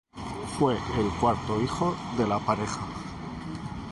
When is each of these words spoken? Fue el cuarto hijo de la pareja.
Fue 0.57 0.73
el 0.97 1.11
cuarto 1.19 1.61
hijo 1.61 1.95
de 2.17 2.25
la 2.25 2.39
pareja. 2.39 2.81